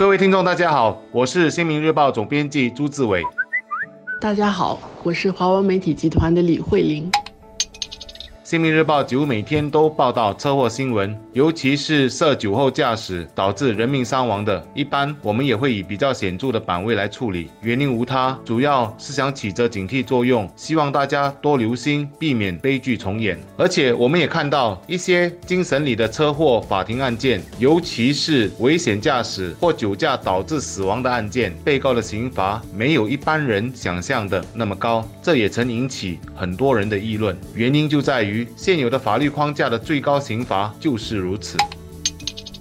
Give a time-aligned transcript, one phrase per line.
[0.00, 3.22] 各位听众，大家好，我是新民日报总编辑朱志伟。
[4.18, 7.12] 大家好，我是华文媒体集团的李慧玲。
[8.50, 17.48] 新民日报几乎每天都报道车祸新闻，尤其是涉酒后驾驶导致人命伤亡的，一般我们也会以比较显著的版位来处理。
[17.62, 23.38] 原因无他，主要是想起着警惕作用，希望大家多留心，避免悲剧重演。
[23.56, 37.38] 而且我们也看到一些精神里的车祸法庭案件，尤其是危险驾驶或酒驾导致死亡的案件，被告的刑罚没有一般人想象的那么高，这也曾引起很多人的议论。
[37.54, 38.39] 原因就在于。
[38.56, 41.56] 现有的法律框架的最高刑罚就是如此。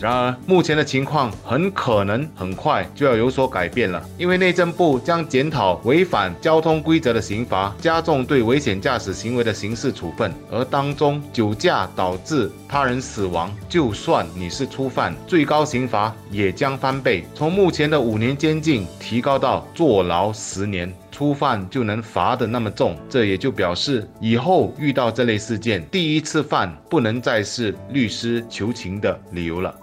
[0.00, 20.90] 然而，目前的情况很可能很快就要有所改变了，因为内政部将检讨违反交通规则的刑罚，加重对危险驾驶行为的刑事处分，而当中酒驾导致他人死亡，就算你是初犯，最高刑罚也将翻倍，从目前的五年监禁提高到坐牢十年。
[21.12, 29.74] 初犯就能罚得那么重，这也就表示以后遇到这类事件，第一次犯不能再是律师求情的理由了。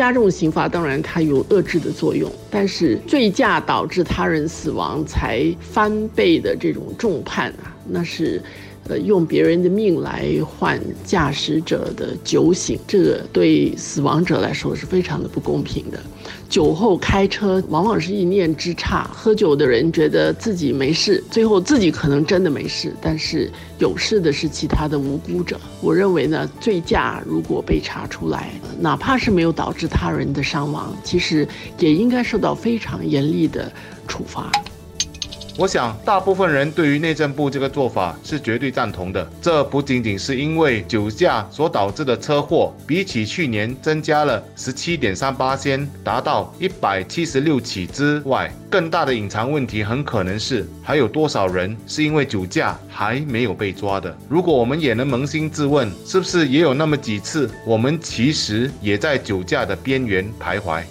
[0.00, 8.42] 加重刑罚当然它有遏制的作用，但是醉驾导致他人死亡才翻倍的这种重判啊，那是。
[8.90, 16.00] 呃，用别人的命来换驾驶者的酒醒，这个对死亡者来说是非常的不公平的。
[16.48, 25.60] 酒后开车往往是一念之差，喝酒的人觉得自己没事，最后自己可能真的没事，但是有事的是其他的无辜者。
[25.80, 31.46] 我认为呢，醉驾如果被查出来，哪怕是没有导致他人的伤亡，其实
[31.78, 33.70] 也应该受到非常严厉的
[34.08, 34.50] 处罚。
[35.56, 39.28] 我想，大部分人对于内政部这个做法是绝对赞同的。
[39.42, 54.16] 这不仅仅是因为酒驾所导致的车祸比起去年增加了十七点三八千，达到一百七十六起之外，更大的隐藏问题很可能是还有多少人是因为酒驾还没有被抓的。
[54.28, 60.82] 如果我们也能扪心自问，是不是也有那么几次，我们其实也在酒驾的边缘徘徊？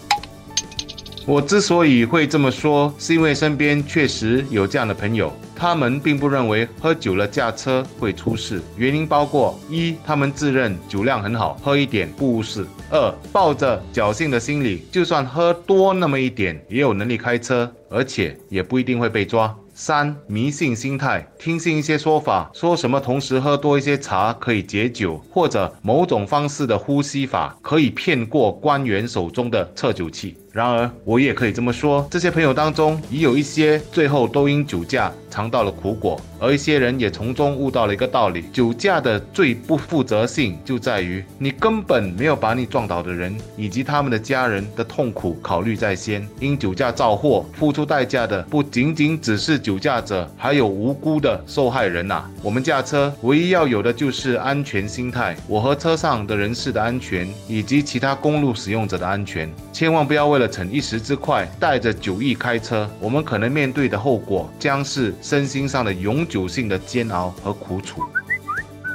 [1.29, 19.55] 我之所以会这么说，是因为身边确实有这样的朋友，他们并不认为喝酒了驾车会出事，原因包括一，他们自认酒量很好，喝一点不误事；二，抱着侥幸的心理，就算喝多那么一点，也有能力开车，而且也不一定会被抓。
[19.75, 30.35] 三迷信心态，听信一些说法，说什么同时喝多一些茶可以解酒，或者某种方式的呼吸法可以骗过官员手中的测酒器。
[30.51, 46.27] 然而，我也可以这么说，这些朋友当中已有一些最后都因酒驾尝到了苦果，而一些人也从中悟到了一个道理：酒驾的最不负责性就在于你根本没有把你撞倒的人以及他们的家人的痛苦考虑在先。
[46.39, 52.27] 因酒驾造祸，付出代价的不仅仅只是酒驾者，还有无辜的受害人呐。
[52.41, 68.01] 我们驾车唯一要有的就是安全心态，我和车上的人士的安全，以及其他公路使用者的安全，千万不要为为了逞一时之快，带着酒意开车，我们可能面对的后果将是身心上的永久性的煎熬和苦楚。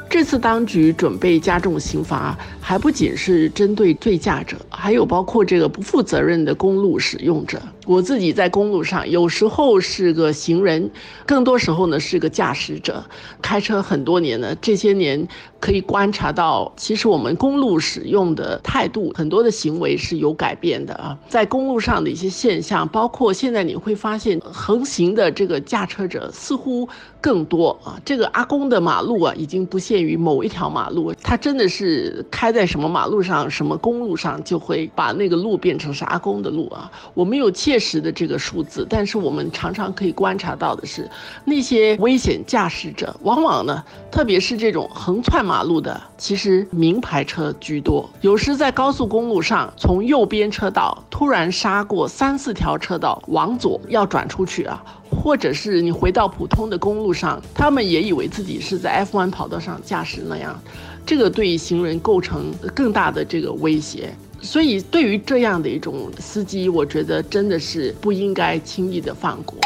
[0.09, 7.60] 这次当局准备加重刑罚，还不仅是针对醉驾者，还有包括这个不负责任的公路使用者。
[7.87, 10.91] 我自己在公路上，有时候是个行人，
[11.27, 13.05] 更多时候呢是个驾驶者。
[13.43, 15.28] 开车很多年了，这些年
[15.61, 21.19] 可以观察到，其实我们公路使用的态度，很多的行为是有改变的啊。
[21.28, 26.89] 在公路上的一些现象，包括现在你会发现，横行的这个驾车者似乎
[27.21, 28.01] 更多啊。
[28.03, 36.91] 这个阿公的马路啊，已经不限于某一条马路，他真的是开在什么马路上、什么公路上，就会把那个路变成是阿公的路啊。
[37.12, 37.74] 我没有切。
[37.75, 41.11] 确实的这个数字，但是我们常常可以观察到的是，
[41.45, 43.83] 那些危险驾驶者，往往呢，
[44.13, 48.09] 特别是这种横窜马路的，其实名牌车居多。
[48.21, 60.57] 有时在高速公路上，从右边车道突然杀过三四条车道往左要转出去啊，或者是你回到普通的公路上，他们也以为自己是在 F1 跑道上驾驶那样，
[61.04, 64.15] 这个对行人构成更大的这个威胁。
[64.45, 69.59] 所以，对于这样的一种司机，我觉得真的是不应该轻易的放过。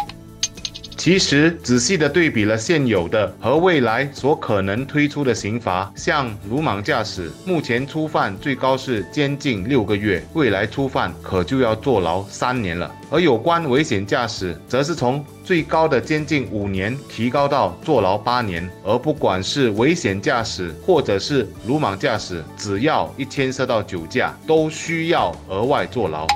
[0.99, 12.93] 其实仔细的对比了现有的和未来所可能推出的刑罚，像鲁莽驾驶，目前初犯最高是监禁六个月，未来初犯可就要坐牢三年了。
[13.11, 18.69] 而有关危险驾驶，则是从最高的监禁五年提高到坐牢八年。
[18.85, 26.27] 而不管是危险驾驶或者是鲁莽驾驶，只要一牵涉到酒驾，都需要额外坐牢。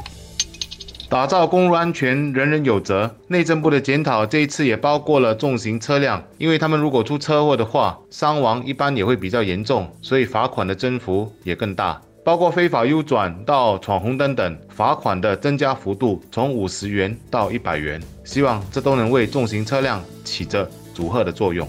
[1.13, 3.15] 打造公路安全，人人有责。
[3.29, 12.01] 内政部的检讨这一次也包括了重型车辆，因为他们如果出车祸的话，伤亡一般也会比较严重，所以罚款的增幅也更大。
[12.25, 18.01] 包括非法右转到闯红灯等，罚款的增加幅度从五十元到一百元。
[18.25, 21.69] 希望这都能为重型车辆起着阻吓的作用。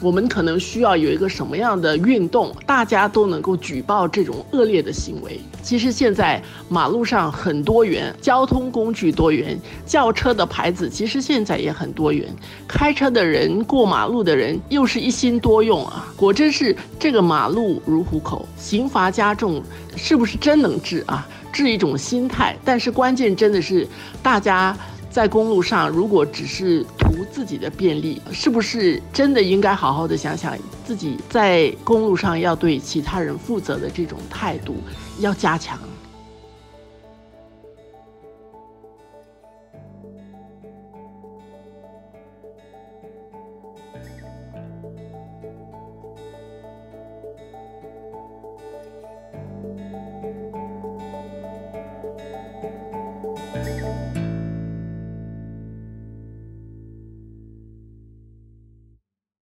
[0.00, 5.40] 我们可能需要有一个什么样的运动，大家都能够举报这种恶劣的行为。
[5.62, 12.28] 其实现在马路上很多元，交通工具多元，轿车的牌子其实现在也很多元，
[12.68, 16.12] 开车的人、过马路的人又是一心多用啊！
[16.16, 19.62] 果真是这个马路如虎口，刑罚加重，
[19.96, 21.26] 是不是真能治啊？
[21.50, 23.88] 治一种心态，但是关键真的是
[24.22, 24.76] 大家。
[25.14, 34.74] 在公路上，如果只是图自己的便利，是不是真的应该好好的想想自己在公路上要对其他人负责的这种态度，
[35.20, 35.78] 要加强。